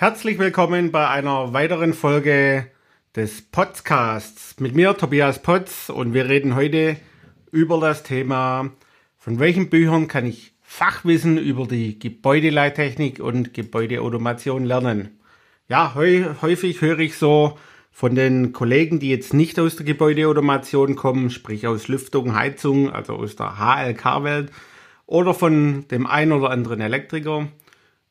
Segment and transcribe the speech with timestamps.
[0.00, 2.68] Herzlich willkommen bei einer weiteren Folge
[3.16, 6.98] des Podcasts mit mir, Tobias Potz, und wir reden heute
[7.50, 8.70] über das Thema,
[9.16, 15.18] von welchen Büchern kann ich Fachwissen über die Gebäudeleittechnik und Gebäudeautomation lernen.
[15.66, 17.58] Ja, häufig höre ich so
[17.90, 23.14] von den Kollegen, die jetzt nicht aus der Gebäudeautomation kommen, sprich aus Lüftung, Heizung, also
[23.14, 24.52] aus der HLK-Welt,
[25.06, 27.48] oder von dem einen oder anderen Elektriker,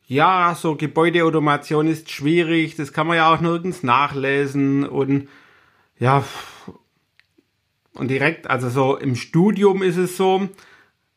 [0.08, 5.28] ja, so Gebäudeautomation ist schwierig, das kann man ja auch nirgends nachlesen und
[5.98, 6.24] ja,
[7.92, 10.48] und direkt, also so im Studium ist es so,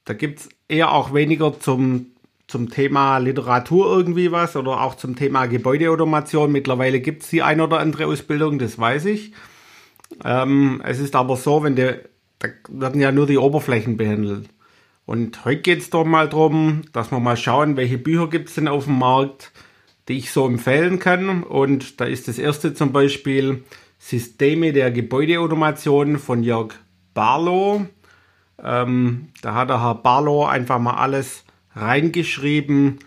[0.03, 2.07] da gibt es eher auch weniger zum,
[2.47, 6.51] zum Thema Literatur irgendwie was oder auch zum Thema Gebäudeautomation.
[6.51, 9.31] Mittlerweile gibt es die ein oder andere Ausbildung, das weiß ich.
[10.25, 12.01] Ähm, es ist aber so, wenn der,
[12.39, 14.49] da werden ja nur die Oberflächen behandelt.
[15.05, 18.55] Und heute geht es doch mal darum, dass wir mal schauen, welche Bücher gibt es
[18.55, 19.51] denn auf dem Markt,
[20.07, 21.43] die ich so empfehlen kann.
[21.43, 23.63] Und da ist das erste zum Beispiel
[23.97, 26.73] Systeme der Gebäudeautomation von Jörg
[27.13, 27.85] Barlow.
[28.63, 31.43] Ähm, da hat der Herr Barlow einfach mal alles
[31.75, 32.99] reingeschrieben,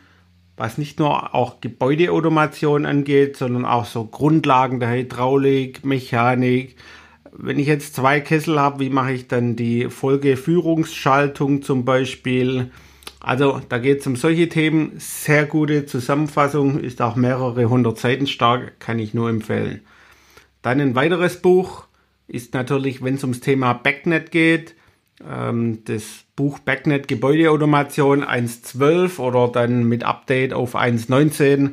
[0.56, 6.76] was nicht nur auch Gebäudeautomation angeht, sondern auch so Grundlagen der Hydraulik, Mechanik,
[7.36, 12.70] wenn ich jetzt zwei Kessel habe, wie mache ich dann die Folgeführungsschaltung zum Beispiel?
[13.20, 14.92] Also da geht es um solche Themen.
[14.98, 19.80] Sehr gute Zusammenfassung, ist auch mehrere hundert Seiten stark, kann ich nur empfehlen.
[20.62, 21.86] Dann ein weiteres Buch
[22.28, 24.74] ist natürlich, wenn es ums Thema Backnet geht,
[25.28, 31.70] ähm, das Buch Backnet Gebäudeautomation 1.12 oder dann mit Update auf 1.19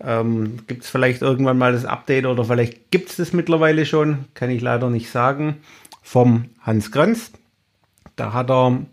[0.00, 4.26] ähm, gibt es vielleicht irgendwann mal das Update oder vielleicht gibt es das mittlerweile schon,
[4.34, 5.56] kann ich leider nicht sagen,
[6.02, 7.32] vom Hans Kranz.
[8.16, 8.86] Da hat er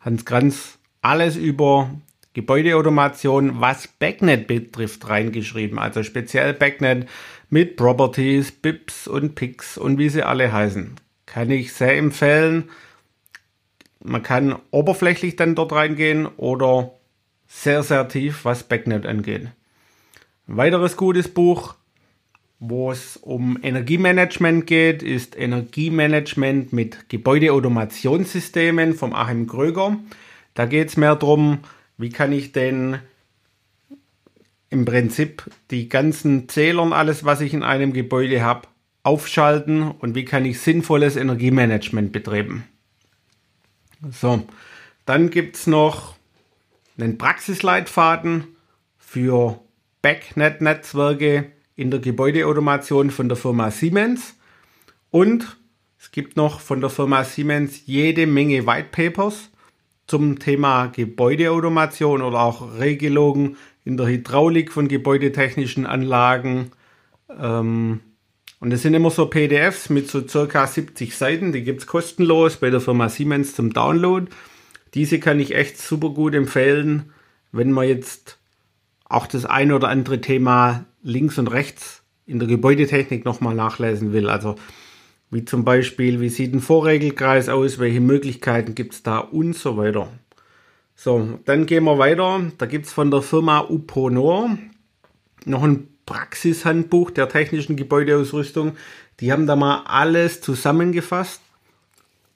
[0.00, 1.90] Hans Kranz alles über
[2.34, 5.78] Gebäudeautomation, was Backnet betrifft, reingeschrieben.
[5.78, 7.08] Also speziell Backnet
[7.50, 10.94] mit Properties, BIPs und PICs und wie sie alle heißen.
[11.26, 12.70] Kann ich sehr empfehlen.
[14.02, 16.92] Man kann oberflächlich dann dort reingehen oder
[17.46, 19.48] sehr, sehr tief, was Backnet angeht.
[20.48, 21.76] Ein weiteres gutes Buch,
[22.58, 29.96] wo es um Energiemanagement geht, ist Energiemanagement mit Gebäudeautomationssystemen vom Achim Kröger.
[30.54, 31.60] Da geht es mehr darum,
[31.96, 32.98] wie kann ich denn
[34.68, 38.68] im Prinzip die ganzen Zähler und alles, was ich in einem Gebäude habe,
[39.04, 42.64] aufschalten und wie kann ich sinnvolles Energiemanagement betreiben.
[44.10, 44.46] So,
[45.04, 46.16] dann gibt es noch
[46.98, 48.44] einen Praxisleitfaden
[48.98, 49.61] für
[50.02, 54.34] Backnet-Netzwerke in der Gebäudeautomation von der Firma Siemens.
[55.10, 55.56] Und
[55.98, 59.50] es gibt noch von der Firma Siemens jede Menge White Papers
[60.06, 66.72] zum Thema Gebäudeautomation oder auch Regelungen in der Hydraulik von gebäudetechnischen Anlagen.
[67.38, 68.00] Ähm,
[68.60, 72.56] und es sind immer so PDFs mit so circa 70 Seiten, die gibt es kostenlos
[72.56, 74.26] bei der Firma Siemens zum Download.
[74.94, 77.12] Diese kann ich echt super gut empfehlen,
[77.50, 78.38] wenn man jetzt
[79.12, 84.28] auch das ein oder andere Thema links und rechts in der Gebäudetechnik nochmal nachlesen will.
[84.28, 84.56] Also
[85.30, 89.76] wie zum Beispiel, wie sieht ein Vorregelkreis aus, welche Möglichkeiten gibt es da und so
[89.76, 90.08] weiter.
[90.94, 92.42] So, dann gehen wir weiter.
[92.58, 94.56] Da gibt es von der Firma Uponor
[95.44, 98.76] noch ein Praxishandbuch der technischen Gebäudeausrüstung.
[99.20, 101.40] Die haben da mal alles zusammengefasst,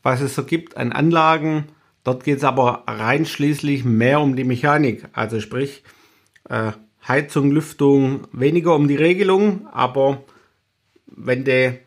[0.03, 1.66] was es so gibt an Anlagen.
[2.04, 5.04] Dort geht es aber rein schließlich mehr um die Mechanik.
[5.12, 5.82] Also sprich,
[6.49, 6.73] äh,
[7.07, 10.25] Heizung, Lüftung weniger um die Regelung, aber
[11.07, 11.79] wenn du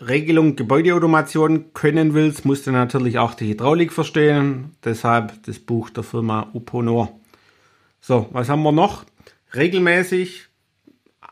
[0.00, 4.72] Regelung Gebäudeautomation können willst, musst du natürlich auch die Hydraulik verstehen.
[4.84, 7.20] Deshalb das Buch der Firma Uponor.
[8.00, 9.04] So, was haben wir noch?
[9.54, 10.48] Regelmäßig,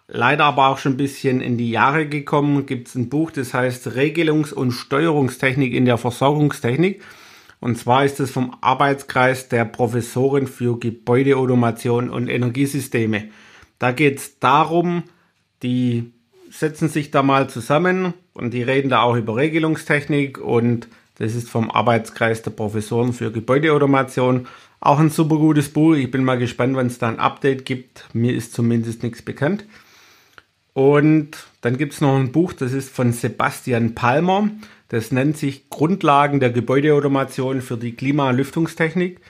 [0.07, 3.55] leider aber auch schon ein bisschen in die Jahre gekommen, gibt es ein Buch, das
[3.55, 7.03] heißt Regelungs- und Steuerungstechnik in der Versorgungstechnik.
[7.61, 13.29] Und zwar ist es vom Arbeitskreis der Professoren für Gebäudeautomation und Energiesysteme.
[13.79, 15.05] Da geht es darum,
[15.63, 16.13] die
[16.51, 21.51] setzen sich da mal zusammen und die reden da auch über Regelungstechnik und das ist
[21.51, 24.47] vom Arbeitskreis der Professoren für Gebäudeautomation.
[24.81, 25.95] Auch ein super gutes Buch.
[25.95, 28.07] Ich bin mal gespannt, wenn es da ein Update gibt.
[28.15, 29.67] Mir ist zumindest nichts bekannt.
[30.73, 34.49] Und dann gibt es noch ein Buch, das ist von Sebastian Palmer.
[34.91, 39.21] Das nennt sich Grundlagen der Gebäudeautomation für die Klimalüftungstechnik.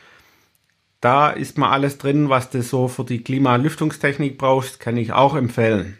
[1.00, 5.36] Da ist mal alles drin, was du so für die Klimalüftungstechnik brauchst, kann ich auch
[5.36, 5.96] empfehlen.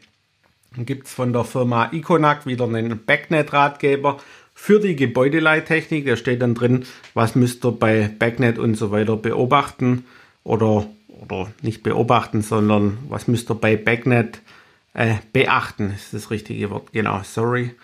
[0.75, 4.19] Dann gibt es von der Firma Iconac wieder einen Backnet-Ratgeber
[4.55, 6.07] für die Gebäudeleittechnik.
[6.07, 10.05] Da steht dann drin, was müsst ihr bei Backnet und so weiter beobachten
[10.43, 10.87] oder
[11.21, 14.41] oder nicht beobachten, sondern was müsst ihr bei Backnet
[14.95, 16.93] äh, beachten, ist das richtige Wort.
[16.93, 17.75] Genau, sorry.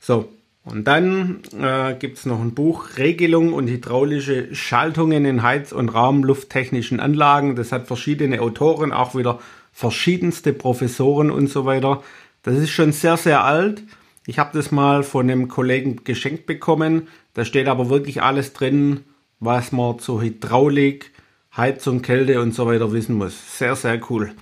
[0.00, 0.28] So,
[0.64, 5.90] und dann äh, gibt es noch ein Buch Regelung und hydraulische Schaltungen in Heiz- und
[5.90, 7.54] Raumlufttechnischen Anlagen.
[7.54, 9.40] Das hat verschiedene Autoren, auch wieder
[9.72, 12.02] verschiedenste Professoren und so weiter.
[12.42, 13.82] Das ist schon sehr, sehr alt.
[14.26, 17.08] Ich habe das mal von einem Kollegen geschenkt bekommen.
[17.34, 19.00] Da steht aber wirklich alles drin,
[19.40, 21.10] was man zur Hydraulik,
[21.54, 23.58] Heizung, Kälte und so weiter wissen muss.
[23.58, 24.32] Sehr, sehr cool.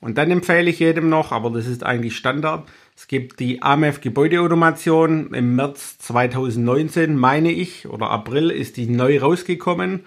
[0.00, 2.68] Und dann empfehle ich jedem noch, aber das ist eigentlich Standard,
[2.98, 9.20] es gibt die AMF Gebäudeautomation im März 2019, meine ich, oder April ist die neu
[9.20, 10.04] rausgekommen.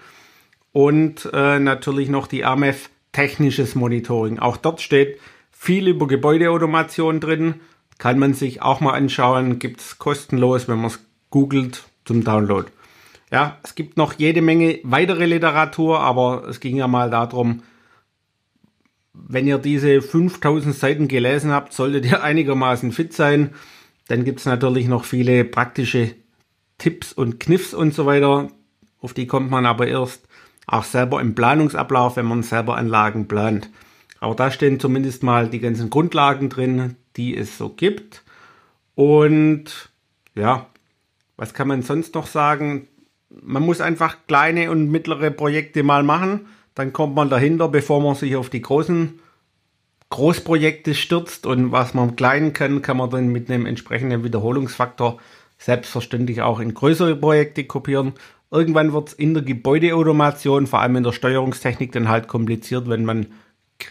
[0.72, 4.38] Und äh, natürlich noch die AMF technisches Monitoring.
[4.38, 5.18] Auch dort steht
[5.50, 7.54] viel über Gebäudeautomation drin.
[7.96, 9.58] Kann man sich auch mal anschauen.
[9.58, 11.00] Gibt es kostenlos, wenn man es
[11.30, 12.68] googelt, zum Download.
[13.30, 17.62] Ja, es gibt noch jede Menge weitere Literatur, aber es ging ja mal darum,
[19.14, 23.50] wenn ihr diese 5000 Seiten gelesen habt, solltet ihr einigermaßen fit sein.
[24.08, 26.14] Dann gibt es natürlich noch viele praktische
[26.78, 28.48] Tipps und Kniffs und so weiter.
[29.00, 30.26] Auf die kommt man aber erst
[30.66, 33.70] auch selber im Planungsablauf, wenn man selber Anlagen plant.
[34.20, 38.22] Aber da stehen zumindest mal die ganzen Grundlagen drin, die es so gibt.
[38.94, 39.90] Und
[40.34, 40.66] ja,
[41.36, 42.88] was kann man sonst noch sagen?
[43.30, 48.14] Man muss einfach kleine und mittlere Projekte mal machen dann kommt man dahinter, bevor man
[48.14, 49.20] sich auf die großen
[50.10, 51.46] Großprojekte stürzt.
[51.46, 55.18] Und was man im Kleinen kann, kann man dann mit einem entsprechenden Wiederholungsfaktor
[55.58, 58.12] selbstverständlich auch in größere Projekte kopieren.
[58.50, 63.04] Irgendwann wird es in der Gebäudeautomation, vor allem in der Steuerungstechnik, dann halt kompliziert, wenn
[63.04, 63.26] man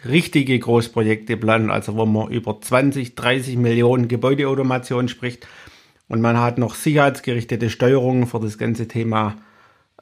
[0.06, 5.48] richtige Großprojekte plant, also wo man über 20, 30 Millionen Gebäudeautomation spricht.
[6.07, 9.38] Und man hat noch sicherheitsgerichtete Steuerungen für das ganze Thema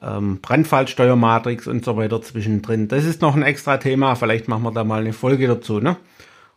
[0.02, 2.88] ähm, Brandfallsteuermatrix und so weiter zwischendrin.
[2.88, 5.80] Das ist noch ein extra Thema, vielleicht machen wir da mal eine Folge dazu.
[5.80, 5.96] Ne?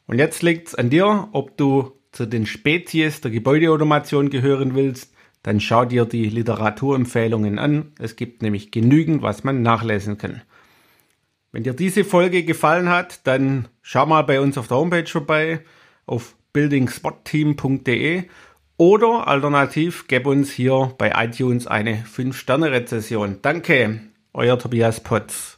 [0.08, 5.14] Und jetzt liegt es an dir, ob du zu den Spezies der Gebäudeautomation gehören willst,
[5.42, 7.92] dann schau dir die Literaturempfehlungen an.
[8.00, 10.42] Es gibt nämlich genügend, was man nachlesen kann.
[11.52, 15.62] Wenn dir diese Folge gefallen hat, dann schau mal bei uns auf der Homepage vorbei
[16.06, 18.24] auf buildingspotteam.de
[18.78, 23.40] oder alternativ gib uns hier bei iTunes eine 5-Sterne-Rezession.
[23.42, 24.00] Danke,
[24.34, 25.53] euer Tobias Potz.